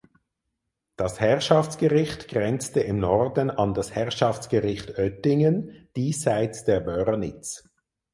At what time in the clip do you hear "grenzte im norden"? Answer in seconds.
2.27-3.51